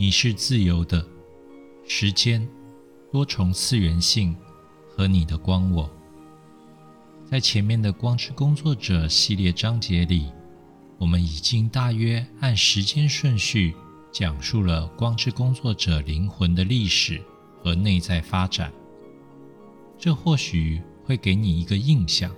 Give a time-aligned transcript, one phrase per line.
[0.00, 1.06] 你是自由的，
[1.86, 2.48] 时间、
[3.12, 4.34] 多重次元性
[4.88, 5.90] 和你的光我。
[7.26, 10.32] 在前面的光之工作者系列章节里，
[10.96, 13.74] 我们已经大约按时间顺序
[14.10, 17.20] 讲述了光之工作者灵魂的历史
[17.62, 18.72] 和内在发展。
[19.98, 22.34] 这或许会给你一个印象，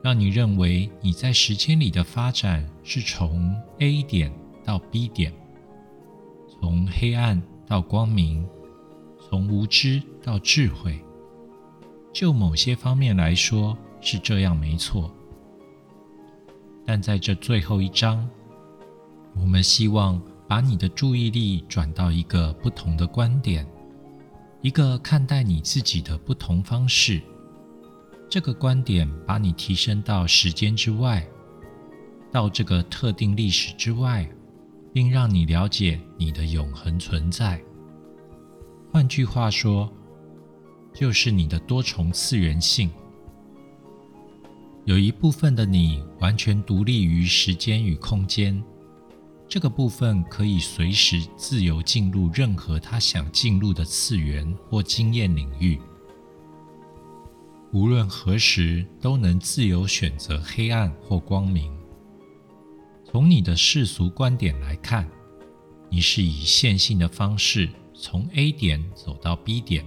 [0.00, 4.32] 让你认为你在时间里的发展是从 A 点
[4.64, 5.34] 到 B 点，
[6.60, 8.46] 从黑暗到光明，
[9.28, 10.98] 从无知到智慧。
[12.12, 13.76] 就某些方面来说。
[14.00, 15.10] 是这样，没错。
[16.86, 18.30] 但在这最后一章，
[19.34, 23.66] 我们希望把你的注意力转到一个不同的观点，
[24.62, 27.20] 一个看待你自己的不同方式。
[28.30, 31.26] 这个观点把你提升到时间之外，
[32.30, 34.30] 到这个特定历史之外，
[34.98, 37.62] 并让你了解你的永恒存在。
[38.90, 39.88] 换句话说，
[40.92, 42.90] 就是你的多重次元性。
[44.86, 48.60] 有一部分的你完全独立于时间与空间，
[49.46, 55.80] 这个部分可以随时自由进入任何他想进入的次元或经验领域，
[57.72, 61.77] 无论何时都能自由选择黑暗或光明。
[63.10, 65.08] 从你的世俗观点来看，
[65.88, 69.84] 你是以线性的方式从 A 点走到 B 点，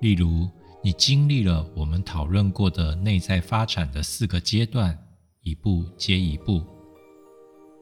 [0.00, 0.48] 例如。
[0.84, 4.98] 你经历了我们讨论过的内在发展的四个阶段，
[5.42, 6.60] 一步接一步。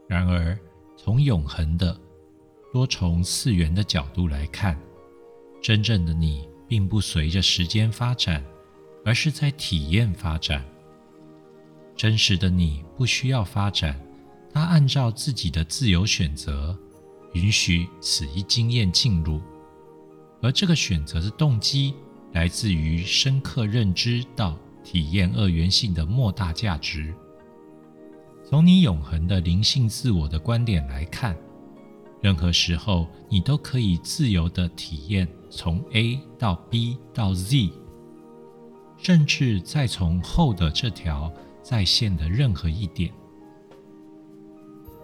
[0.06, 0.54] 然而，
[0.98, 1.98] 从永恒的
[2.75, 4.78] 多重次元的角度来看，
[5.62, 8.44] 真正的你并不随着时间发展，
[9.02, 10.62] 而是在体验发展。
[11.97, 13.98] 真实的你不需要发展，
[14.52, 16.76] 他按照自己的自由选择，
[17.34, 19.41] 允许此一经验进入，
[20.42, 21.94] 而这个选择的动机。
[22.32, 27.12] 来自于深刻认知到体验二元性的莫大价值。
[28.48, 31.36] 从你永恒的灵性自我的观点来看，
[32.20, 37.72] 任何时候你都可以自由的体验从 A 到 B 到 Z，
[38.96, 41.32] 甚至再从后的这条
[41.64, 43.12] 在线的任何一点。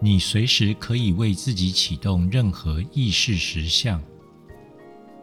[0.00, 4.02] 你随时可以为自己启动任何意识实相。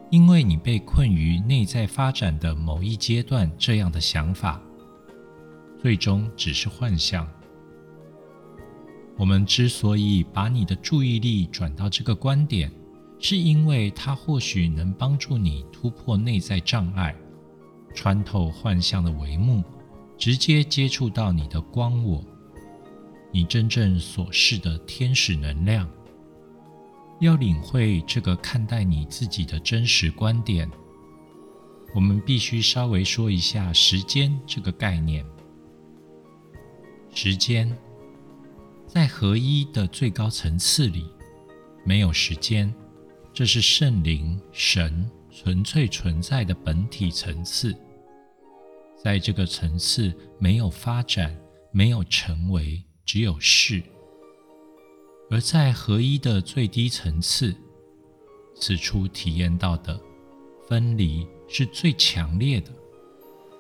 [0.10, 4.62] 因为你被困于内在发展的某一阶段，这样的想法
[5.82, 7.28] 最终只是幻象。
[9.18, 12.72] 我们之所以把你的注意力转到这个观点，
[13.20, 17.16] 是因为它或许能帮助你突破内在障碍，
[17.96, 19.64] 穿透幻象的帷幕，
[20.18, 22.24] 直接接触到你的光我，
[23.34, 25.90] 你真正所示的天使能量。
[27.20, 30.70] 要领会这个看待你自己的真实观点，
[31.96, 35.26] 我们必须稍微说一下时间这个概念。
[37.14, 37.72] 时间
[38.88, 41.06] 在合一的最高层次里
[41.86, 42.74] 没有时间，
[43.34, 47.76] 这是圣灵神纯粹存在的本体层次。
[49.02, 51.38] 在这个层次没有发展，
[51.72, 53.81] 没有成为，只有是。
[55.30, 57.56] 而在合一的最低层次，
[58.56, 60.00] 此处体验到的
[60.68, 62.72] 分离是最强烈的。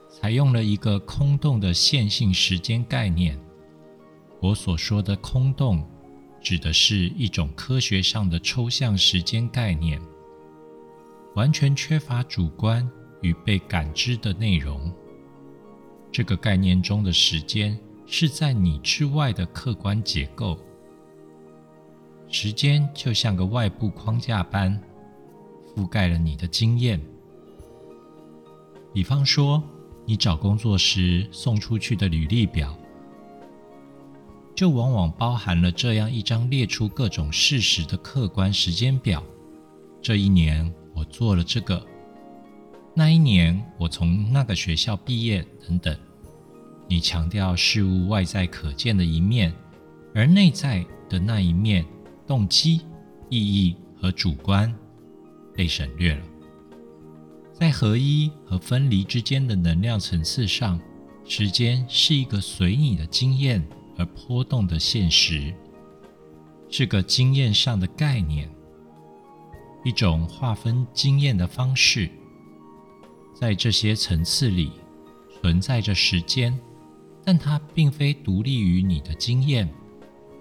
[0.09, 3.39] 采用了一个空洞的线性时间概念。
[4.39, 5.83] 我所说的空洞，
[6.39, 9.99] 指的是一种科学上的抽象时间概念，
[11.33, 12.87] 完全缺乏主观
[13.21, 14.93] 与被感知的内容。
[16.11, 20.57] 这个概念中的时间是在你之外的客观结构。
[22.29, 24.81] 时间就像个外部框架般
[25.75, 26.99] 覆盖了你的经验。
[28.91, 29.61] 比方说，
[30.05, 32.75] 你找工作时送出去的履历表，
[34.55, 39.23] 就往往包含了这样一张列出各种事实的客观时间表。
[40.01, 41.85] 这一年我做了这个，
[42.93, 45.95] 那一年我从那个学校毕业，等等。
[46.87, 49.53] 你强调事物外在可见的一面，
[50.13, 51.85] 而内在的那一面。
[52.25, 52.79] 动机、
[53.29, 54.73] 意义和主观
[55.53, 56.23] 被省略了。
[57.51, 60.79] 在合一和分离之间的能量层次上，
[61.25, 63.61] 时间是一个随你的经验
[63.97, 65.53] 而波动的现实，
[66.69, 68.49] 是个经验上的概念，
[69.83, 72.09] 一种划分经验的方式。
[73.35, 74.71] 在这些层次里
[75.41, 76.57] 存在着时间，
[77.23, 79.67] 但它并非独立于你的经验。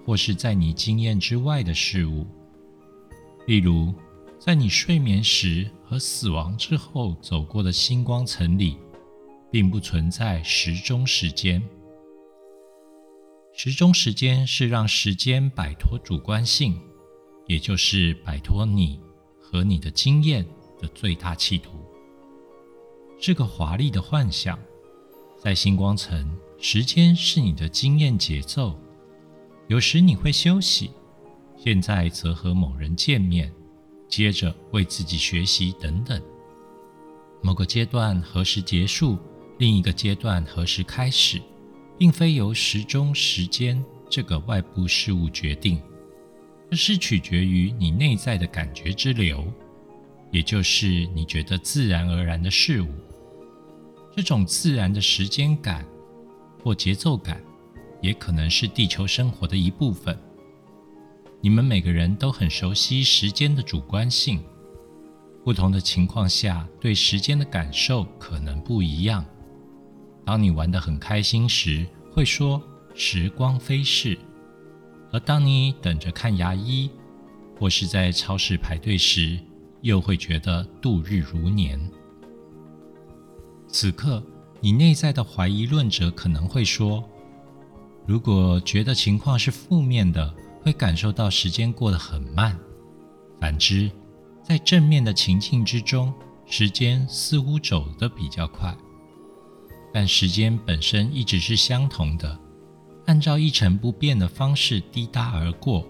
[0.05, 2.27] 或是在你经验之外的事物，
[3.47, 3.93] 例如，
[4.37, 8.75] 在你睡眠时和死亡之后走过的星光层里，
[9.49, 11.63] 并不存在时钟时间。
[13.53, 16.77] 时钟时间是让时间摆脱主观性，
[17.47, 18.99] 也就是摆脱你
[19.39, 20.45] 和你的经验
[20.81, 21.71] 的最大企图。
[23.21, 24.59] 是个华丽的幻想。
[25.37, 26.29] 在星光层，
[26.65, 28.73] 时间是你的经验节奏。
[29.67, 30.91] 有时你会休息，
[31.57, 33.51] 现在则和某人见面，
[34.07, 36.21] 接着为自己学习等等。
[37.41, 39.17] 某个阶段何时结束，
[39.57, 41.41] 另一个阶段何时开始，
[41.97, 45.81] 并非由时钟时间这个外部事物决定，
[46.71, 49.45] 这是取决于你内在的感觉之流，
[50.31, 52.87] 也就是你觉得自然而然的事物。
[54.15, 55.85] 这种自然的时间感
[56.63, 57.43] 或节奏感。
[58.01, 60.19] 也可能是地球生活的一部分。
[61.39, 64.43] 你们每个人都很熟悉时间的主观性，
[65.41, 69.25] 不同的情况下对时间的感受可能不一样。
[70.25, 72.61] 当你玩得很开心时，会说
[72.93, 74.17] 时光飞逝；
[75.13, 76.89] 而当你等着看牙医
[77.57, 79.39] 或是在超市排队时，
[79.79, 81.79] 又会觉得度日如年。
[83.69, 84.21] 此刻，
[84.63, 87.03] 你内在的怀疑论者可能会说。
[88.07, 92.53] 如果觉得情况是负面的，会感受到时间过得很慢；
[93.41, 93.91] 反之，
[94.41, 96.13] 在正面的情境之中，
[96.45, 98.73] 时间似乎走得比较快。
[99.93, 102.39] 但时间本身一直是相同的，
[103.05, 105.85] 按照一成不变的方式滴答而过，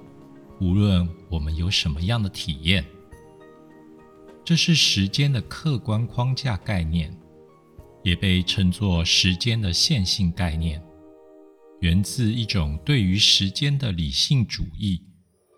[0.59, 2.83] 无论我们有什么样的体验。
[4.43, 7.15] 这是时间的客观框架概念，
[8.03, 10.81] 也被称作时间的线性概念。
[11.79, 15.01] 源自一种对于时间的理性主义、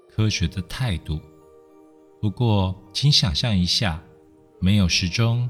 [0.10, 1.20] 科学的态度。
[2.22, 4.04] 不过，请想象一下，
[4.60, 5.48] 没有时钟，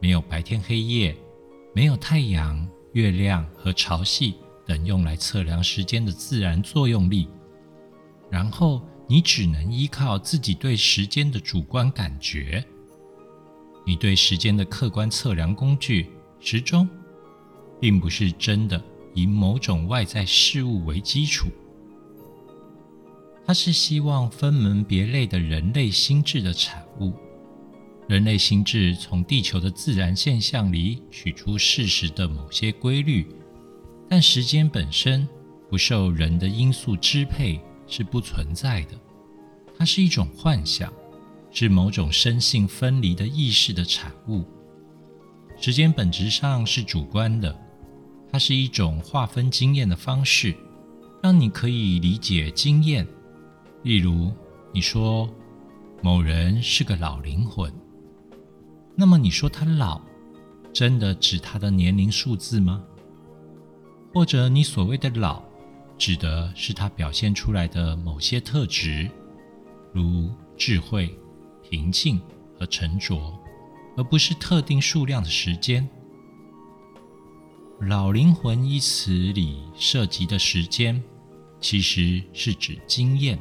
[0.00, 1.14] 没有白天黑夜，
[1.74, 4.34] 没有太阳、月亮和潮汐
[4.66, 7.28] 等用来测量时间的自然作用力，
[8.30, 12.64] 然后你只能依靠自己对时间的主观感觉。
[13.84, 16.10] 你对时间的客观测量工具——
[16.46, 16.86] 时钟，
[17.80, 18.80] 并不是真的。
[19.14, 21.48] 以某种外在事物为基础，
[23.46, 27.14] 它是希望分门别类的人类心智的产物。
[28.08, 33.26] 人类心智从地球的自然现象里取出事实的某些规律，
[34.06, 35.26] 但时间本身
[35.70, 39.00] 不受人的因素支配，是不存在的。
[39.78, 40.92] 它是一种幻想，
[41.50, 44.44] 是某种生性分离的意识的产物。
[45.64, 47.58] 时间本质上是主观的。
[48.30, 50.54] 它是一种划分经验的方式，
[51.22, 53.06] 让你可以理解经验。
[53.82, 54.30] 例如，
[54.74, 55.26] 你说
[56.02, 57.72] 某人是个老灵魂，
[58.94, 60.02] 那么你说他老，
[60.70, 62.84] 真的指他的年龄数字吗？
[64.12, 65.42] 或者你所谓的老，
[65.96, 69.10] 指的是他表现出来的某些特质，
[69.94, 71.18] 如智慧、
[71.62, 72.20] 平静
[72.58, 73.32] 和沉着，
[73.96, 75.88] 而不是特定数量的时间。
[77.80, 81.02] 老灵魂一词里涉及的时间，
[81.60, 83.38] 其实是指经验。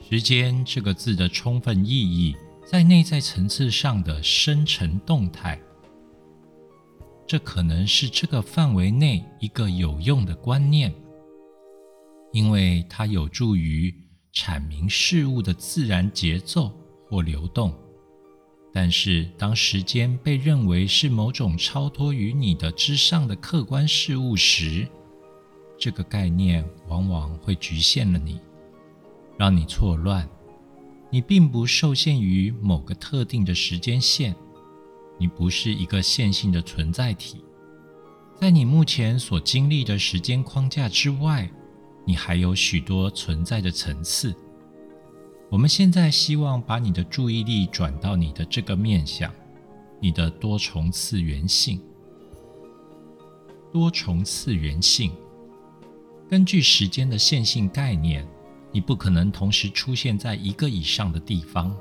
[0.00, 2.36] 时间这个字的充分意义，
[2.66, 5.60] 在内在层次上的深沉动态。
[7.26, 10.92] 这可能是这个范围内一个有用的观念，
[12.32, 13.94] 因为它有助于
[14.34, 16.70] 阐明事物的自然节奏
[17.08, 17.74] 或流动。
[18.76, 24.88] 但是，当时间被认为是某种超脱于你的之上的客观事物时，
[25.78, 28.40] 这个概念往往会局限了你，
[29.38, 30.28] 让你错乱。
[31.08, 34.34] 你并不受限于某个特定的时间线，
[35.20, 37.44] 你不是一个线性的存在体。
[38.40, 41.48] 在你目前所经历的时间框架之外，
[42.04, 44.34] 你还有许多存在的层次。
[45.54, 49.32] 我们现在希望把你的注意力转到你的这个面相，
[50.00, 51.80] 你的多重次元性。
[53.72, 55.12] 多重次元性，
[56.28, 58.26] 根据时间的线性概念，
[58.72, 61.72] 你不可能同时出现在一个以上的地方。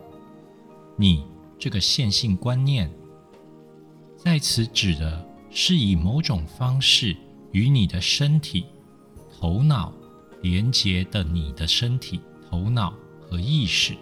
[0.96, 1.26] 你
[1.58, 2.88] 这个线性观念，
[4.16, 7.18] 在此指的是以某种方式
[7.52, 8.68] 与你的身体、
[9.36, 9.92] 头脑
[10.44, 12.94] 连接的你的身体、头脑。
[13.34, 13.98] 和意识，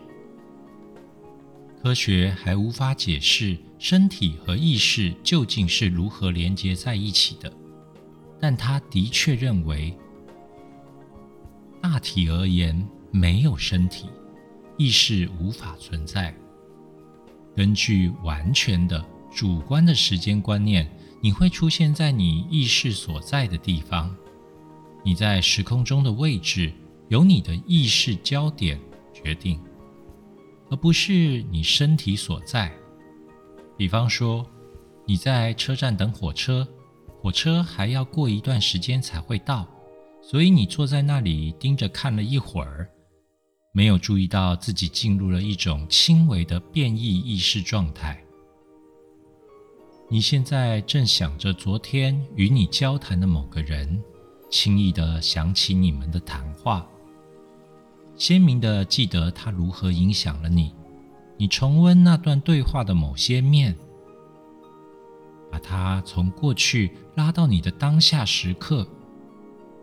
[1.81, 7.49] 科学还无法解释身体和意识究竟是如何连接在一起的，
[8.41, 9.97] 但他的确认为，
[11.81, 14.09] 大体而言没有身体，
[14.77, 16.35] 意识无法存在。
[17.55, 19.01] 根据完全的
[19.33, 20.85] 主观的时间观念，
[21.21, 24.13] 你会出现在你意识所在的地方。
[25.05, 26.73] 你在时空中的位置
[27.07, 28.77] 由你的意识焦点
[29.23, 29.59] 决定，
[30.69, 32.71] 而不是你身体所在。
[33.77, 34.45] 比方说，
[35.05, 36.67] 你在车站等火车，
[37.19, 39.67] 火车还要过一段时间才会到，
[40.21, 42.89] 所以你坐在那里盯着看了一会儿。
[43.73, 48.21] 没有注意到自己进入了一种轻微的变异意识状态。
[50.09, 54.03] 你现在正想着昨天与你交谈的某个人，
[54.49, 56.85] 轻易的想起你们的谈话，
[58.21, 60.71] 鲜明的记得他如何影响了你。
[61.37, 63.75] 你重温那段对话的某些面，
[65.51, 68.87] 把它从过去拉到你的当下时刻。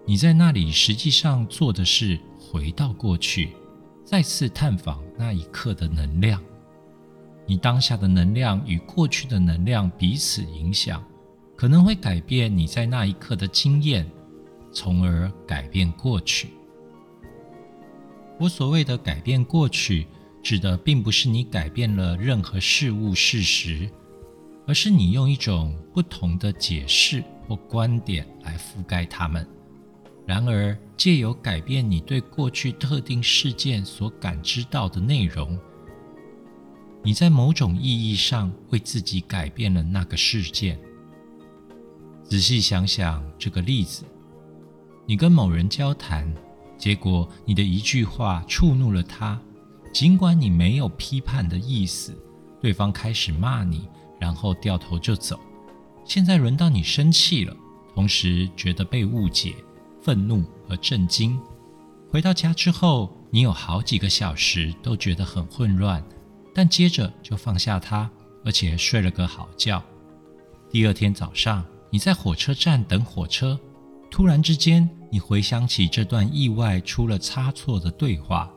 [0.07, 3.57] 你在那里实际上做的是回到过去。
[4.05, 6.41] 再次探访那一刻的能量，
[7.45, 11.05] 你当下的能量与过去的能量彼此影响，
[11.57, 14.09] 可能会改变你在那一刻的经验，
[14.73, 16.51] 从而改变过去。
[18.39, 20.07] 我所谓的改变过去，
[20.43, 23.91] 指的并不是你改变了任何事物事实，
[24.67, 29.47] 而是你用一种不同的解释或观点来覆盖它们。
[30.25, 35.59] 然而，借由改变你对过去特定事件所感知到的内容，
[37.03, 40.79] 你在某种意义上为自己改变了那个事件。
[42.23, 44.05] 仔细想想这个例子：
[45.07, 46.31] 你跟某人交谈，
[46.79, 49.39] 结果你的一句话触怒了他，
[49.93, 52.17] 尽管你没有批判的意思，
[52.61, 53.89] 对方开始骂你，
[54.21, 55.39] 然后掉头就走。
[56.05, 57.55] 现在轮到你生气了，
[57.95, 59.55] 同时觉得被误解。
[60.01, 61.39] 愤怒和震惊。
[62.11, 66.03] 回到家之后，你有好几个小时都觉得很混乱，
[66.55, 68.09] 但接着就放下他，
[68.43, 69.83] 而且睡了个好觉。
[70.71, 73.59] 第二天早上，你在火车站等火车，
[74.11, 78.51] 突然之间，你回想起这段意外出了差错的对话。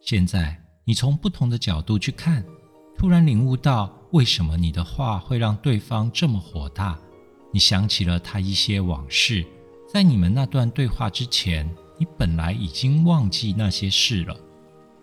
[0.00, 2.44] 现在，你从不同的角度去看，
[2.98, 6.98] 突然领悟到为什么你的话会让对方这么火大。
[7.52, 9.46] 你想起了他一些往事。
[9.92, 11.68] 在你们那段对话之前，
[11.98, 14.36] 你本来已经忘记那些事了。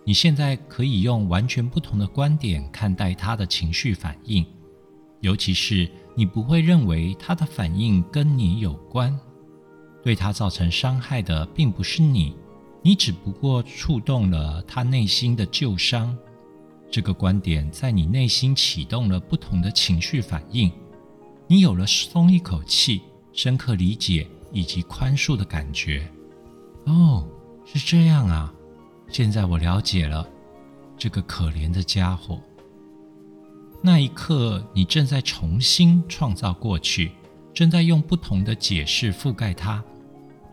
[0.04, 4.44] 你现在可以用完全不同的观点看待他的情绪反应，
[5.20, 9.18] 尤其是你不会认为他的反应跟你有关。
[10.02, 12.34] 对他造成伤害的并不是你，
[12.82, 16.16] 你只不过触动了他内心的旧伤。
[16.90, 20.70] 这个观点在你内心启动了不同的情绪反应，
[21.46, 24.26] 你有了松一口气，深刻理解。
[24.54, 26.06] 以及宽恕的感觉。
[26.84, 27.26] 哦，
[27.64, 28.52] 是这样啊！
[29.08, 30.28] 现在我了解了
[30.98, 32.38] 这个可怜的家伙。
[33.82, 37.12] 那一刻，你正在重新创造过去，
[37.54, 39.82] 正在用不同的解释覆盖它，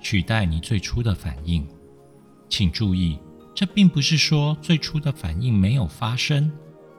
[0.02, 1.66] 取代你最初的反应。
[2.48, 3.18] 请注意，
[3.54, 6.52] 这并不是说最初的反应没有发生，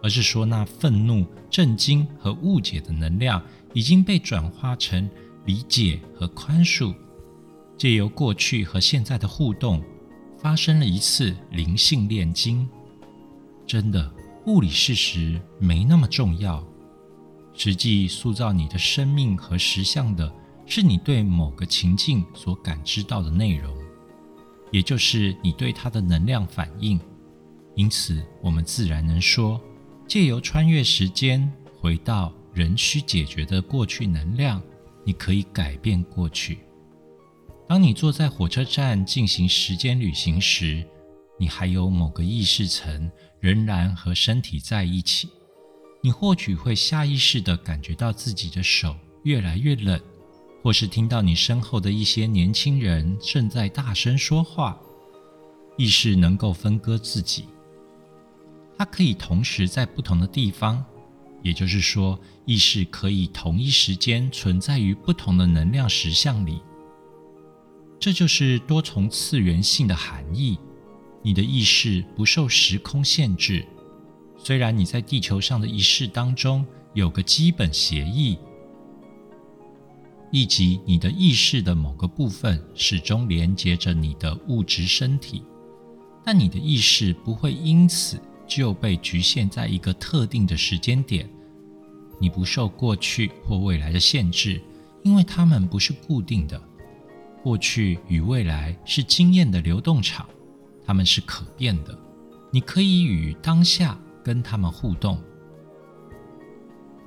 [0.02, 3.42] 而是说那愤怒、震惊和误解的能量
[3.72, 5.08] 已经被转化成。
[5.46, 6.94] 理解和宽恕，
[7.76, 9.82] 借由过去和现在的互动，
[10.38, 12.68] 发生了一次灵性炼金。
[13.66, 14.12] 真的，
[14.46, 16.62] 物理事实没那么重要，
[17.54, 20.30] 实际塑造你的生命和实相的
[20.70, 23.76] 是你对某个情境所感知到的内容，
[24.70, 26.98] 也就是你对它的能量反应。
[27.74, 29.60] 因此，我们自然能说，
[30.06, 34.62] 借由穿越时间，回到人需解决的过去能量。
[35.02, 36.58] 你可以改变过去。
[37.66, 40.86] 当你坐在火车站进行时间旅行时，
[41.36, 43.10] 你还有某个意识层
[43.40, 45.28] 仍然和身体在一起。
[46.02, 50.00] 你或许会下意识地感觉到自己的手越来越冷，
[50.62, 54.78] 或是听到你身后的一些年轻人正在大声说话。
[55.76, 57.46] 意识能够分割自己，
[58.76, 60.84] 它可以同时在不同的地方。
[61.42, 66.60] 也就是说，意识可以同一时间存在于不同的能量实相里。
[67.98, 70.58] 这就是多重次元性的含义。
[71.22, 73.66] 你的意识不受时空限制，
[74.36, 78.38] 虽然你在地球上的一世当中有个基本协议，
[80.30, 85.42] 以及你的意识的某个部分始终连接着你的物质身体，
[86.24, 88.20] 但你的意识不会因此。
[88.46, 91.30] 就被局限在一个特定的时间点，
[92.18, 94.60] 你不受过去或未来的限制，
[95.04, 96.60] 因为它们不是固定的。
[97.44, 100.28] 过去与未来是经验的流动场，
[100.84, 101.96] 它们是可变的。
[102.50, 105.22] 你可以与当下跟他们互动。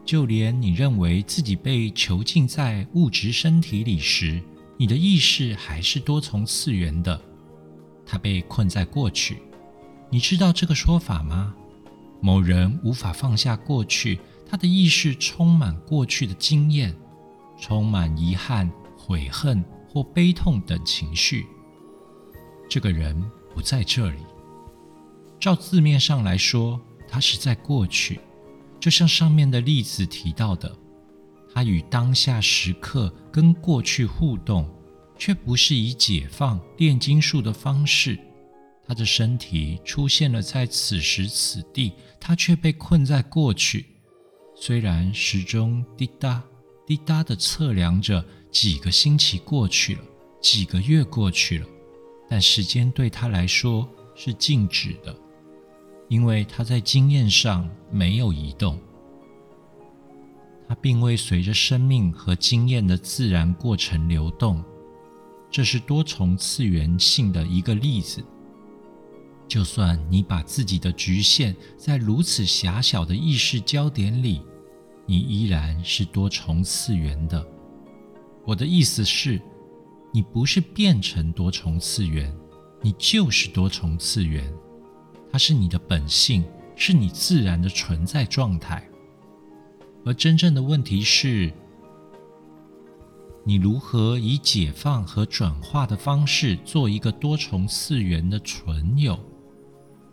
[0.05, 4.41] 就连你认为自己被囚禁在物质身体里时，
[4.77, 7.19] 你的意识还是多重次元的。
[8.05, 9.41] 他被困在过去，
[10.09, 11.55] 你知道这个说法吗？
[12.21, 16.93] 某人无法放下过去，他的意识充满过去的经验，
[17.57, 21.45] 充满遗憾、悔恨或悲痛等情绪。
[22.69, 23.21] 这个人
[23.53, 24.19] 不在这里。
[25.39, 28.19] 照字面上来说，他是在过去。
[28.83, 30.69] 就像上面的例子提到的，
[31.53, 34.69] 他与当下时刻跟过去互动，
[35.17, 38.19] 却不是以解放炼金术的方式。
[38.85, 43.85] 他的身体出现了在此时此地，他却被困在过去。
[44.53, 46.43] 虽然时钟滴答
[46.85, 48.21] 滴答地测量着
[48.51, 50.01] 几个星期过去了，
[50.41, 51.65] 几个月过去了，
[52.29, 55.17] 但时间对他来说是静止的。
[56.09, 58.79] 因为他在经验上没有移动，
[60.67, 64.63] 他并未随着生命和经验的自然过程流动。
[65.49, 68.23] 这是多重次元性的一个例子。
[69.47, 74.41] 就算你把自己的局限在如此狭小的意识焦点里，
[75.05, 77.45] 你依然是多重次元的。
[78.45, 79.39] 我的意思是，
[80.11, 82.35] 你不是变成多重次元，
[82.81, 84.51] 你就是多重次元。
[85.33, 88.87] 它是你的本性，是你自然的存在状态。
[90.05, 91.51] 而真正的问题是，
[93.43, 99.19] 你如何以解放和转化的方式做一个多重次元的存有？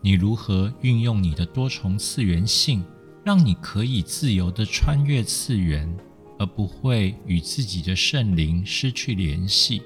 [0.01, 2.83] 你如何运用你的多重次元性，
[3.23, 5.95] 让你可以自由的穿越次元，
[6.39, 9.83] 而不会与自己的圣灵失去联系？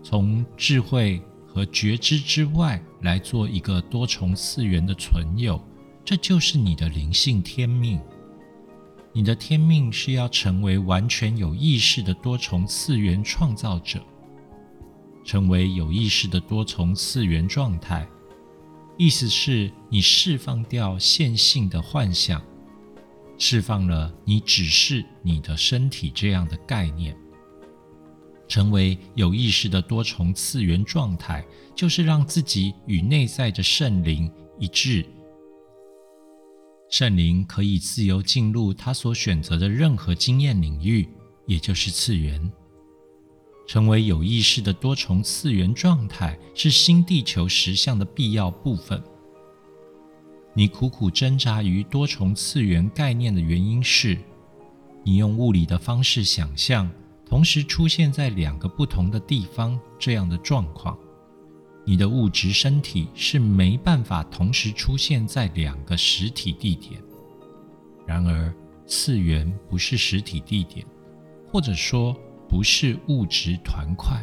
[0.00, 1.20] 从智慧。
[1.54, 5.60] 和觉知之外来做一个多重次元的存有，
[6.04, 8.00] 这就是你的灵性天命。
[9.12, 14.02] 你的天命是要成为完全有意识的多重次元创造者，
[15.24, 18.08] 成为有意识的多重次元状态。
[18.96, 22.40] 意思是你释放掉线性的幻想，
[23.36, 27.16] 释放了你只是你的身体这样的概念。
[28.52, 31.42] 成为有意识的多重次元状态，
[31.74, 35.06] 就是让自己与内在的圣灵一致。
[36.90, 41.08] 圣灵可以自由进入他所选择的任何经验领域，
[41.46, 42.52] 也就是次元。
[43.66, 49.02] 成为有意识的多重次元状态，是新地球实相的必要部分。
[50.52, 54.18] 你苦苦挣扎于多重次元概念的原因是，
[55.02, 56.90] 你用物理的方式想象。
[57.32, 60.98] 同时出现在两个不同的地方，这样的状况，
[61.82, 67.02] 你的物质身体是没办法同时出现在两个实体地点。
[68.06, 68.54] 然而，
[68.86, 70.84] 次元不是实体地点，
[71.50, 72.14] 或者说
[72.46, 74.22] 不是物质团块。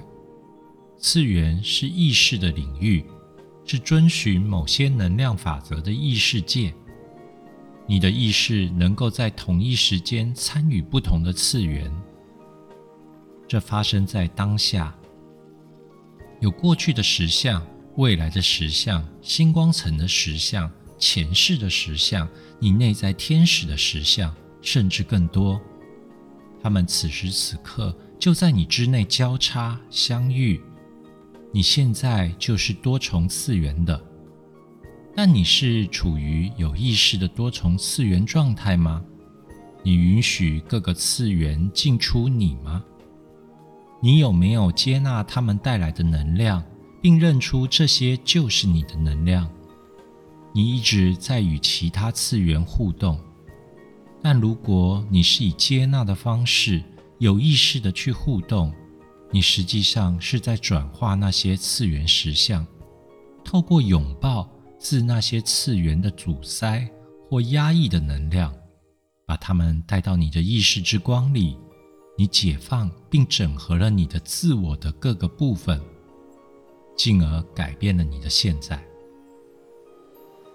[1.00, 3.04] 次元是意识的领域，
[3.66, 6.72] 是遵循某些能量法则的异世界。
[7.88, 11.92] 你的意识能够在同一时间参与不同的次元。
[13.50, 14.96] 这发生在当下，
[16.40, 24.32] 有过去的实相、未来的实相、星光层的实相、前世的实相、你内在天使的实相，
[24.62, 25.60] 甚至更多。
[26.62, 30.62] 他们此时此刻就在你之内交叉相遇。
[31.52, 34.00] 你现在就是多重次元的，
[35.16, 39.04] 但你是处于有意识的多重次元状态吗？
[39.82, 42.86] 你允许各个次元进出你吗？
[44.02, 46.64] 你有没有接纳他们带来的能量，
[47.02, 49.50] 并认出这些就是你的能量？
[50.54, 53.20] 你一直在与其他次元互动，
[54.22, 56.82] 但如果你是以接纳的方式
[57.18, 58.74] 有意识的去互动，
[59.32, 62.66] 你实际上是在转化那些次元实相，
[63.44, 66.90] 透过拥抱自那些次元的阻塞
[67.30, 68.54] 或压抑的能量，
[69.28, 71.58] 把它们带到你的意识之光里。
[72.20, 75.82] 你解放并整合了你的自我的各个部分，
[76.98, 78.84] 进而改变了你的现在。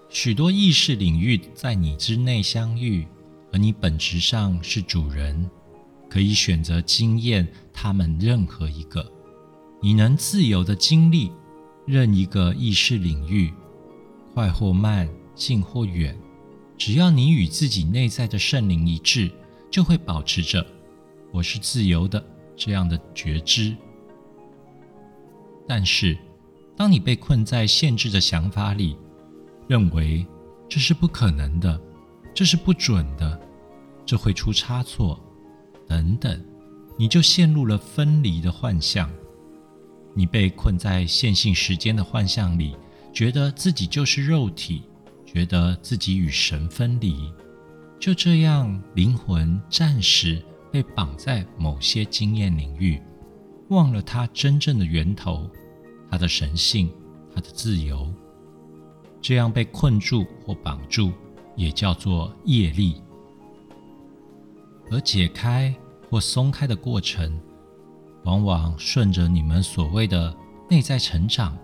[0.07, 3.07] 许多意识领域在你之内相遇，
[3.51, 5.49] 而你本质上是主人，
[6.07, 9.11] 可以选择经验他们任何一个。
[9.81, 11.31] 你能自由的经历
[11.87, 13.51] 任一个意识领域，
[14.35, 16.15] 快或慢，近或远，
[16.77, 19.31] 只要你与自己内在的圣灵一致，
[19.71, 20.63] 就会保持着。
[21.35, 23.75] 我是自由的，这样的觉知。
[25.67, 26.17] 但是，
[26.77, 28.95] 当你被困在限制的想法里，
[29.67, 30.25] 认为
[30.69, 31.77] 这是不可能的，
[32.33, 33.37] 这是不准的，
[34.05, 35.19] 这会出差错，
[35.85, 36.41] 等等，
[36.97, 39.11] 你就陷入了分离的幻象。
[40.13, 42.77] 你被困在线性时间的幻象里，
[43.11, 44.83] 觉得自己就是肉体，
[45.25, 47.29] 觉得自己与神分离。
[47.99, 50.41] 就这样，灵魂暂时
[50.75, 53.01] 被绑在某些经验领域，
[53.69, 55.49] 忘了它真正的源头，
[56.11, 56.91] 它的神性，
[57.33, 58.13] 它的自由。
[59.21, 61.13] 这样被困住或绑住，
[61.55, 63.01] 也叫做业力。
[64.91, 65.73] 而解开
[66.09, 67.39] 或松开的过程，
[68.25, 70.35] 往往顺着你们所谓的
[70.69, 71.57] 内在成长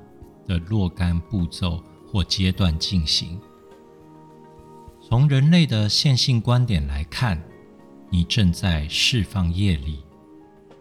[0.47, 3.37] 的若干步骤或阶段进行。
[5.01, 7.43] 从人类的线性观点来看，
[8.13, 9.99] 你正在释放业力，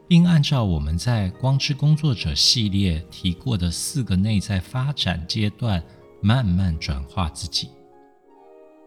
[0.08, 5.80] 并按照我们在《光之工作者》系列提过的四个内在发展阶段，
[6.20, 7.68] 慢慢转化自己。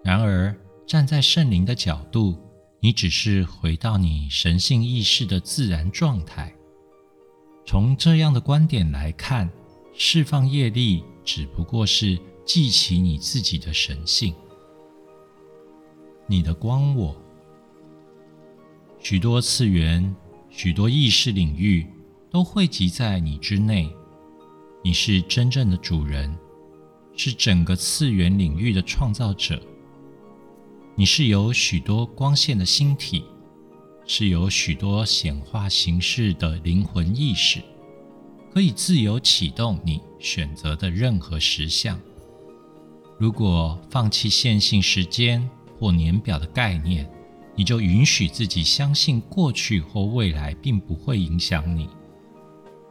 [0.03, 0.53] 然而，
[0.85, 2.37] 站在圣灵的角度，
[2.81, 6.53] 你只是回到你神性意识的自然状态。
[7.65, 9.49] 从这样的观点来看，
[9.93, 14.35] 释放业力只不过是记起你自己的神性。
[16.27, 17.15] 你的光，我
[19.05, 20.15] 许多次元、
[20.49, 21.85] 许多意识领域
[22.31, 23.93] 都汇集在你之内。
[24.81, 26.33] 你是真正的主人，
[27.13, 29.61] 是整个次元领域的创造者。
[30.95, 33.25] 你是有许多光线的星体，
[34.05, 37.59] 是有许多显化形式的灵魂意识，
[38.53, 41.99] 可以自由启动你选择的任何实相。
[43.19, 45.45] 如果放弃线性时间。
[45.79, 47.11] 或年表的概念，
[47.55, 51.87] 你就允许自己相信过去或未来并不会影响你。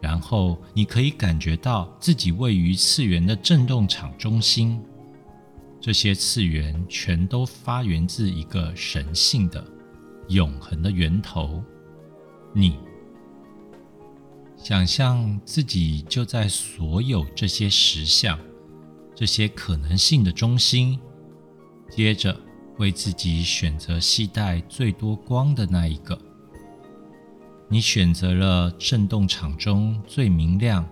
[0.01, 4.81] 然后你可以感觉到自己位于次元的振动场中心，
[5.81, 9.65] 这些次元全都发源自一个神性的、
[10.29, 11.63] 永恒的源头——
[12.55, 12.77] 你。
[14.57, 18.39] 想象自己就在所有这些实相、
[19.15, 20.99] 这些可能性的中心，
[21.91, 22.41] 接着。
[22.79, 26.19] 为自己选择系带最多光的那一个，
[27.69, 30.89] 你选择了振动场中最明亮、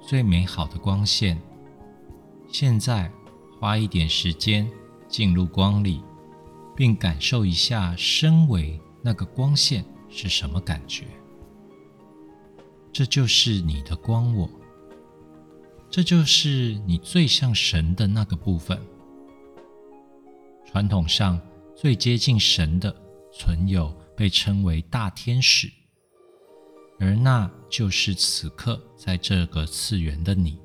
[0.00, 1.40] 最美好的光线。
[2.50, 3.10] 现在
[3.60, 4.68] 花一点时间
[5.06, 6.02] 进入光里，
[6.74, 11.04] 并感受一下身为那个光线是什么感觉。
[12.90, 14.48] 这就是你的光我，
[15.90, 18.80] 这就是你最像神的那个部分。
[20.70, 21.40] 传统上
[21.74, 22.94] 最接近神的
[23.32, 25.66] 存有被称为大天使，
[27.00, 30.60] 而那就是此刻在这个次元的你。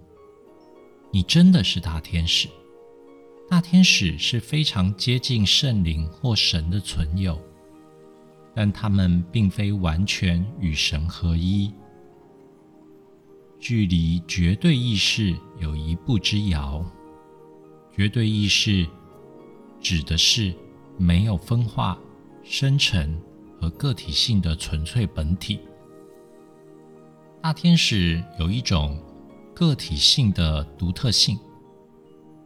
[1.10, 2.50] 你真的是大天使。
[3.50, 7.42] 大天使是非常接近圣灵或神的存有，
[8.54, 11.72] 但他们并非完全与神合一，
[13.58, 16.86] 距离绝对意识有一步之遥。
[17.96, 18.86] 绝对意识。
[19.84, 20.52] 指的是
[20.98, 22.00] 没有分化、
[22.41, 23.22] 生成
[23.60, 25.60] 和个体性的纯粹本体。
[27.41, 28.98] 大天使有一种
[29.54, 31.38] 个体性的独特性。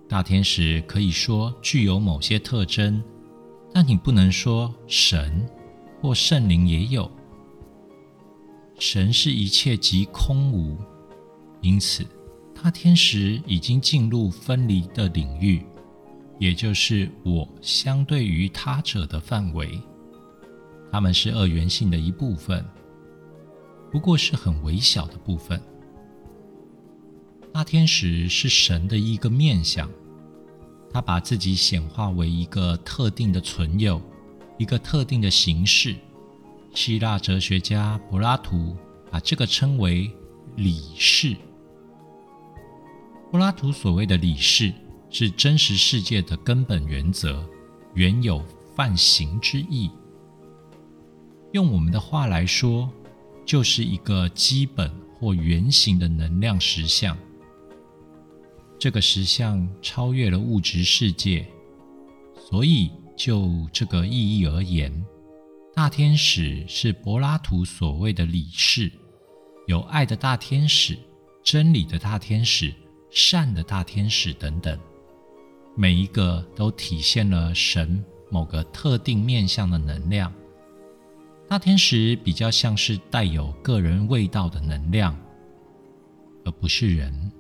[0.10, 3.04] 大天使可以说具有某些特征，
[3.72, 5.48] 但你不能说神
[6.02, 7.10] 或圣灵也有。
[8.80, 10.78] 神是一切即空无，
[11.62, 12.06] 因此
[12.56, 15.64] 大天使已经进入分离的领域。
[16.40, 19.80] 也就是我相对于他者的范围，
[20.92, 22.64] 他们是二元性的一部分，
[23.92, 25.60] 不过是很微小的部分。
[27.52, 29.90] 大天使是神的一个面相，
[30.92, 34.00] 他把自己显化为一个特定的存有，
[34.60, 35.96] 一个特定的形式。
[36.76, 38.78] 希腊哲学家柏拉图
[39.10, 40.12] 把这个称为
[40.56, 41.36] 理事。
[43.32, 44.72] 柏拉图所谓的理事。
[45.10, 47.44] 是真实世界的根本原则，
[47.94, 48.44] 原有
[48.76, 49.90] 泛形之意。
[51.54, 52.90] 用我们的话来说，
[53.46, 57.18] 就是一个基本或圆形的能量实相。
[58.78, 61.48] 这个实相超越了物质世界，
[62.50, 64.94] 所以就这个意义而言，
[65.74, 68.92] 大天使是柏拉图所谓的理事，
[69.66, 70.96] 有爱的大天使、
[71.44, 72.72] 真理的大天使、
[73.10, 74.78] 善的大天使等等。
[75.80, 80.34] 每一个都体现了神某个特定面向的能量。
[81.48, 85.16] 大天使比较像是带有个人味道的能量，
[86.44, 87.32] 而不是人。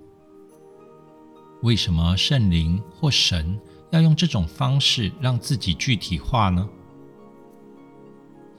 [1.63, 6.69] 为什么圣灵或神要用这种方式让自己具体化呢？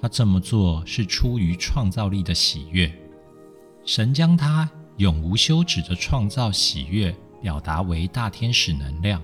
[0.01, 2.93] 他这么做是出于创造力的喜悦。
[3.85, 9.23] 神将他永无休止的创造喜悦表达为大天使能量。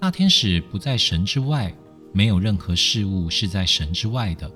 [0.00, 1.70] 大天使不在神之外，
[2.10, 4.50] 没有任何事物是在神之外的。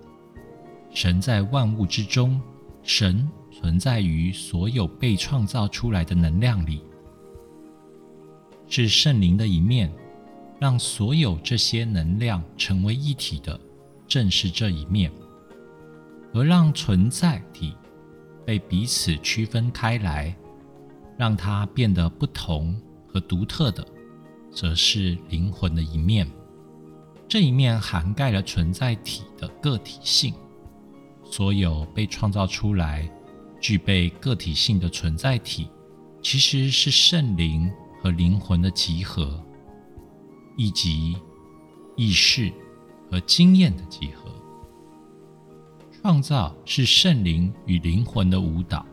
[0.95, 2.41] 神在万物之中，
[2.83, 6.83] 神存在于所有被创造出来的能量里。
[8.67, 9.93] 是圣灵的一面，
[10.59, 13.61] 让所有这些能量成为一体的，
[14.09, 15.11] 正是这一面；
[16.33, 17.77] 而让存在体
[18.47, 20.35] 被彼此区分开来，
[21.19, 22.75] 让它变得不同
[23.07, 23.87] 和独特的，
[24.55, 26.27] 则是灵魂的一面。
[27.29, 30.33] 这一面涵盖了存在体的个体性。
[31.25, 33.11] 所有被创造出来、
[33.61, 35.69] 具备个体性的存在体，
[36.23, 37.71] 其实是圣灵。
[38.05, 39.43] 和灵魂的集合，
[40.59, 41.17] 以及
[41.97, 42.53] 意识
[43.11, 44.31] 和经验的集合。
[45.91, 48.85] 创造是圣灵与灵魂的舞蹈。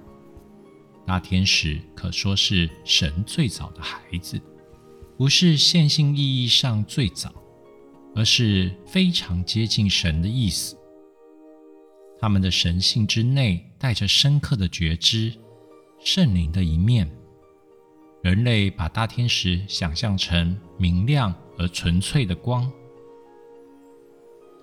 [1.05, 4.39] 大天使可说是神最早的孩子，
[5.21, 7.31] 不是线性意义上最早，
[8.15, 10.75] 而是非常接近神的意思。
[12.19, 15.31] 他们的神性之内带着深刻的觉知，
[16.03, 17.07] 圣灵的一面。
[18.23, 22.67] 人类把大天使想象成明亮而纯粹的光。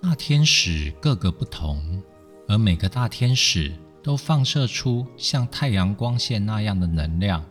[0.01, 2.03] 大天使各个不同，
[2.49, 7.45] 而每个大天使都放射出像太阳光线那样的能量。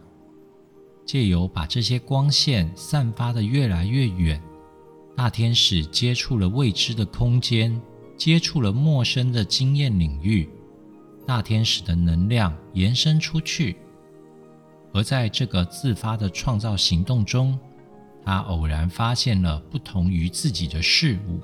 [1.09, 4.39] 借由把这些光线散发的越来越远，
[5.17, 7.81] 大天使接触了未知的空间，
[8.15, 10.47] 接触了陌生的经验领域。
[11.27, 13.77] 大天使的能量延伸出去。
[14.93, 17.59] 而在这个自发的创造行动中，
[18.23, 21.41] 他偶然发现了不同于自己的事物，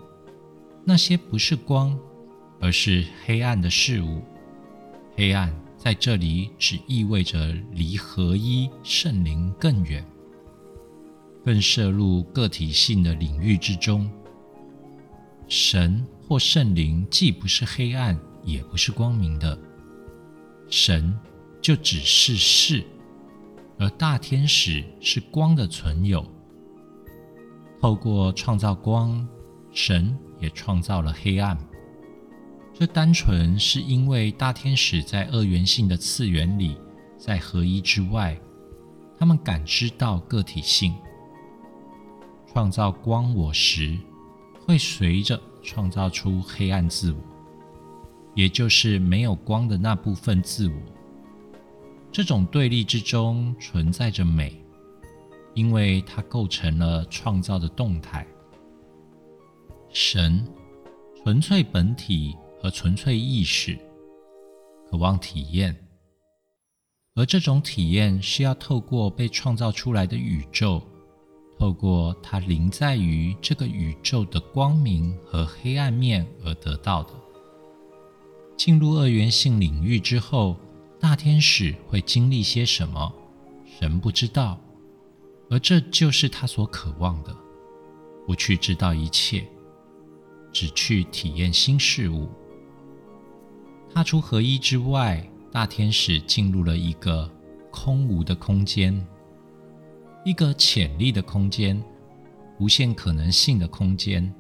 [0.85, 1.99] 那些不是光，
[2.61, 4.21] 而是黑暗的事物。
[5.17, 5.51] 黑暗
[5.85, 10.03] 在这里只意味着离合一圣灵更远，
[11.45, 14.11] 更涉入个体性的领域之中。
[15.47, 19.59] 神或圣灵既不是黑暗，也不是光明的，
[20.71, 21.15] 神
[21.61, 22.83] 就只是是。
[23.79, 26.25] 而大天使是光的存有，
[27.79, 29.29] 透过创造光，
[29.71, 31.59] 神也创造了黑暗。
[32.77, 36.77] 这单纯是因为大天使在二元性的次元里，
[37.17, 38.37] 在合一之外，
[39.17, 40.93] 他们感知到个体性。
[42.53, 43.97] 创造光我时，
[44.67, 47.19] 会随着创造出黑暗自我，
[48.35, 50.75] 也就是没有光的那部分自我。
[52.11, 54.61] 这种对立之中存在着美，
[55.55, 58.27] 因为它构成了创造的动态。
[59.93, 60.45] 神、
[61.23, 63.79] 纯粹本体和纯粹意识，
[64.91, 65.77] 渴望体验，
[67.15, 70.83] 而这种体验是要透过被创造出来的宇宙，
[71.59, 77.11] 透过它临在于这个宇宙的光明和黑暗面而得到的。
[78.57, 80.57] 进入二元性领域之后。
[80.99, 83.13] 大天使会经历些什么？
[83.79, 84.59] 神不知道，
[85.51, 87.37] 而这就是他所渴望的：
[88.27, 89.47] 不去知道一切，
[90.51, 92.27] 只去体验新事物。
[93.95, 97.31] 踏出合一之外，大天使进入了一个
[97.71, 98.93] 空无的空间，
[100.25, 101.81] 一个潜力的空间，
[102.59, 104.35] 无限可能性的空间。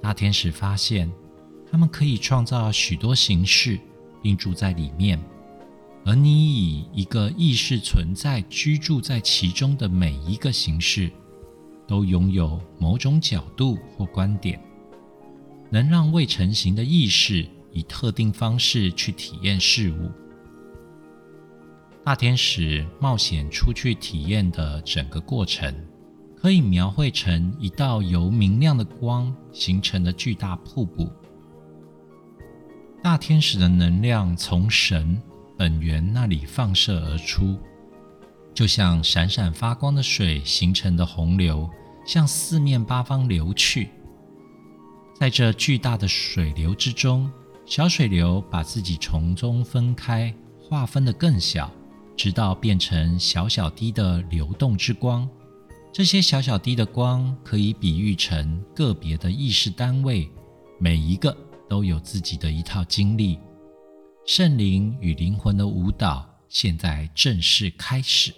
[0.00, 1.10] 大天使发现，
[1.68, 3.76] 他们可以创造许多形式，
[4.22, 5.20] 并住在里面。
[6.06, 11.10] 而你以一个意识存在居住在其中的每一个形式，
[11.88, 14.62] 都拥有某种角度或观点，
[15.70, 20.10] 能让未成型的意识以特定方式去体验事物。
[22.04, 25.74] 大天使冒险出去体验的整个过程，
[26.36, 31.10] 可以描绘成一道由明亮的光形成的巨大瀑布。
[33.02, 35.20] 大天使的能量从神。
[35.58, 37.58] 本源那里放射而出，
[38.54, 41.68] 就像闪闪发光的水形成的洪流，
[42.06, 43.90] 向四面八方流去。
[45.14, 47.30] 在这巨大的水流之中，
[47.70, 51.72] 小水流把自己从中分开，划分的更小，
[52.16, 55.28] 直到变成小小滴的流动之光。
[55.92, 60.28] 这些小小滴的光可以比喻成个别的意识单位，
[60.80, 61.34] 每一个
[61.68, 63.38] 都有自己的一套经历。
[64.26, 68.34] 圣灵与灵魂的舞蹈现在正式开始。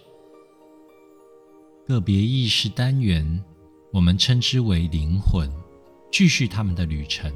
[1.87, 3.43] 个别意识单元，
[3.95, 5.51] 我们称之为灵魂，
[6.13, 7.33] 继续他们的旅程。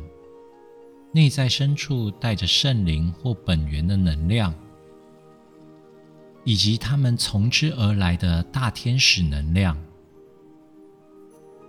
[1.12, 4.55] 内在深处带着圣灵或本源的能量，
[6.45, 9.77] 以及他们从之而来的大天使能量。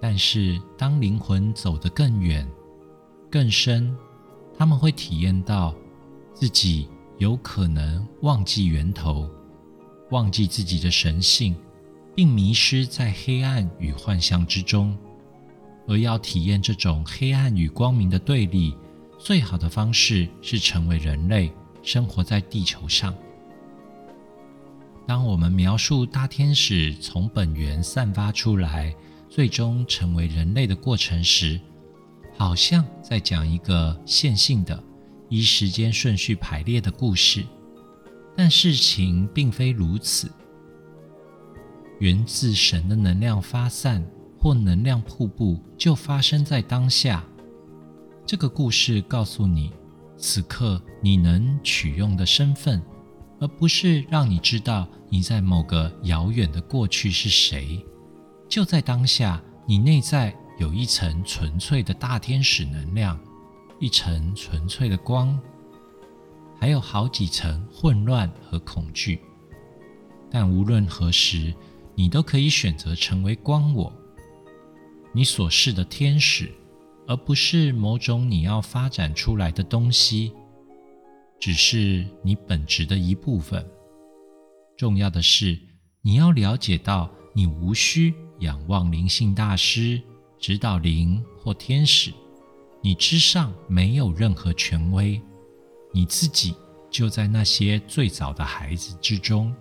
[0.02, 2.48] 但是，当灵魂走得更远、
[3.32, 3.96] 更深，
[4.58, 5.74] 他们会体验到
[6.34, 9.30] 自己有可能忘记源头，
[10.12, 11.56] 忘记自己的神性，
[12.14, 14.96] 并迷失在黑暗与幻象之中。
[15.88, 18.76] 而要体验这种黑暗与光明的对立。
[19.18, 21.52] 最好的方式是成为人类，
[21.82, 23.14] 生活在地球上。
[25.08, 28.96] 当我们描述大天使从本源散发出来，
[29.30, 31.60] 最终成为人类的过程时，
[32.38, 34.82] 好像在讲一个线性的、
[35.30, 37.44] 依时间顺序排列的故事。
[38.36, 40.32] 但事情并非如此。
[42.00, 44.06] 源自神的能量发散
[44.38, 47.26] 或能量瀑布，就发生在当下。
[48.28, 49.72] 这个故事告诉你，
[50.18, 52.84] 此刻你能取用的身份，
[53.40, 57.82] 而不是让你知道你在某个遥远的过去是谁。
[58.50, 63.18] 就在当下，你内在有一层纯粹的大天使能量，
[63.80, 65.40] 一层纯粹的光，
[66.60, 69.22] 还有好几层混乱和恐惧。
[70.30, 71.56] 但无论何时，
[71.96, 73.94] 你都可以选择成为光我，
[75.14, 76.52] 你所示的天使。
[77.08, 80.34] 而不是某种你要发展出来的东西，
[81.40, 83.66] 只是你本质的一部分。
[84.78, 85.58] 重要的是，
[86.02, 90.02] 你要了解到，你无需仰望灵性大师、
[90.38, 92.12] 指导灵或天使，
[92.82, 95.22] 你之上没有任何权威，
[95.94, 96.54] 你自己
[96.92, 99.56] 就在那些最早的孩子之中，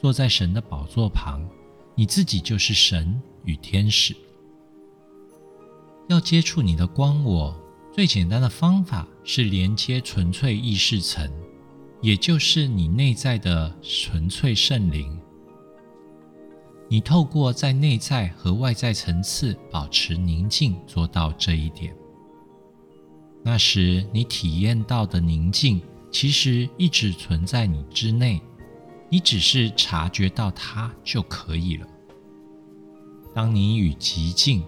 [0.00, 1.48] 坐在神的宝座旁，
[1.94, 4.14] 你自己就是神与天使。
[6.06, 7.54] 要接触你的光，我
[7.90, 11.30] 最简单的方法是连接纯粹意识层，
[12.02, 15.18] 也就是你内在的纯粹圣灵。
[16.88, 21.96] 你透过在内在和外在层次保持宁静，做到这一点。
[23.42, 28.42] 那时你体验到的宁静，其实一直存在你之内，
[29.08, 31.86] 你只是察觉到它就可以了。
[33.34, 34.62] 当你与极静。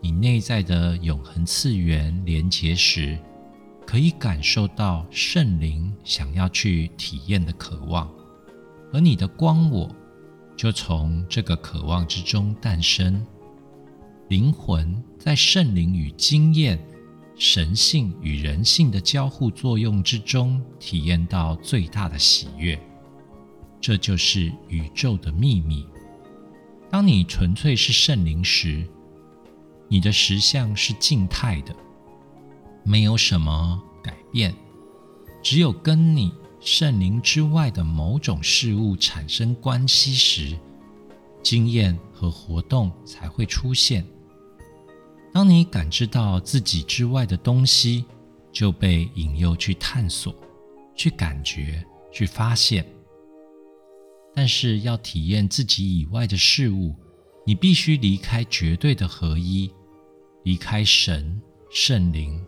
[0.00, 3.18] 你内在的永恒次元连结时，
[3.86, 8.08] 可以感受到圣灵想要去体验的渴望，
[8.92, 9.90] 而你的光我
[10.56, 13.24] 就从这个渴望之中诞生。
[14.28, 16.78] 灵魂在圣灵与经验、
[17.36, 22.78] 神性与人性的交互作用之中，体验到最大的喜悦。
[23.80, 25.86] 这就是宇宙的秘密。
[26.90, 28.86] 当你纯粹是圣灵时，
[29.88, 31.74] 你的实相是静态的，
[32.84, 34.54] 没有什么改变，
[35.42, 40.58] 只有跟你圣灵之外的某种事物产生关系时，
[41.42, 44.04] 经验和活动才会出现。
[45.32, 48.04] 当你感知到自己之外的东西，
[48.52, 50.34] 就被引诱去探索、
[50.94, 52.84] 去感觉、去发现。
[54.34, 56.94] 但是要体验自己以外的事物，
[57.46, 59.70] 你必须离开绝对的合一。
[60.42, 62.42] 离开神圣灵，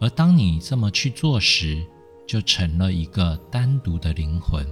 [0.00, 1.84] 而当你这么去做时，
[2.26, 4.66] 就成了一个单独的灵魂。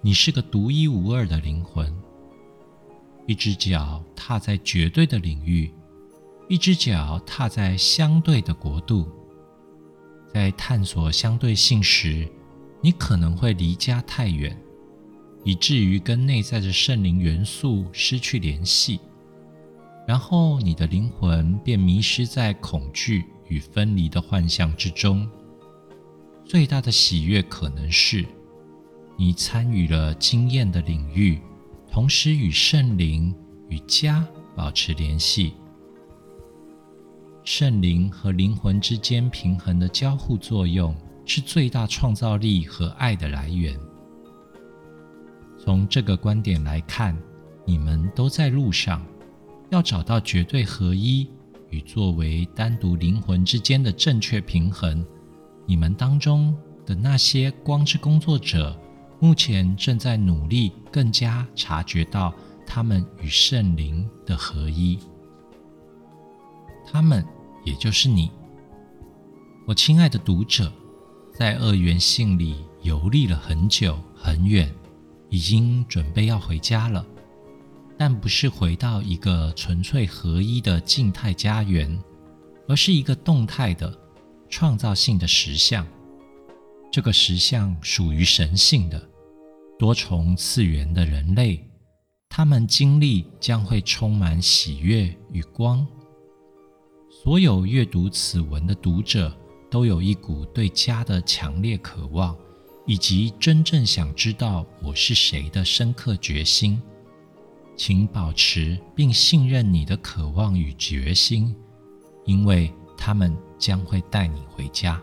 [0.00, 1.94] 你是个独一无二的灵魂，
[3.26, 5.72] 一只脚踏在绝对的领域，
[6.48, 9.08] 一只脚踏在相对的国度。
[10.32, 12.28] 在探索相对性时，
[12.80, 14.58] 你可能会离家太远，
[15.44, 19.00] 以至于跟内在的圣灵元素失去联系。
[20.06, 25.26] 然后，你的灵魂便迷失在恐惧与分离的幻象之中。
[26.44, 28.24] 最大的喜悦可能是，
[29.16, 31.40] 你参与了经验的领域，
[31.90, 33.34] 同时与圣灵
[33.70, 35.54] 与家保持联系。
[37.44, 40.94] 圣灵和灵魂之间平衡的交互作用，
[41.24, 43.74] 是最大创造力和爱的来源。
[45.58, 47.16] 从这个观点来看，
[47.64, 49.02] 你们都在路上。
[49.74, 51.28] 要找到绝对合一
[51.70, 55.04] 与作为单独灵魂之间的正确平衡，
[55.66, 56.56] 你们当中
[56.86, 58.80] 的那些光之工作者，
[59.18, 62.32] 目前正在努力更加察觉到
[62.64, 64.96] 他们与圣灵的合一。
[66.86, 67.26] 他们
[67.64, 68.30] 也就是你，
[69.66, 70.72] 我亲爱的读者，
[71.36, 74.72] 在二元性里游历了很久很远，
[75.30, 77.04] 已经准备要回家了。
[77.96, 81.98] 但不是回到一个纯粹合一的静态家园，
[82.66, 83.96] 而是一个动态的
[84.48, 85.86] 创造性的实相。
[86.90, 89.08] 这个实相属于神性的
[89.78, 91.64] 多重次元的人类，
[92.28, 95.86] 他们经历将会充满喜悦与光。
[97.22, 99.36] 所有阅读此文的读者
[99.70, 102.36] 都有一股对家的强烈渴望，
[102.86, 106.80] 以及真正想知道我是谁的深刻决心。
[107.76, 111.54] 请保持并信任你的渴望与决心，
[112.24, 115.02] 因为他们将会带你回家。